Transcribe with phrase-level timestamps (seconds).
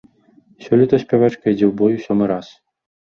[0.67, 2.47] Сёлета спявачка ідзе ў бой у сёмы раз.